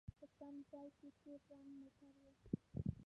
[0.19, 2.25] په تم ځای کې تور رنګ موټر و.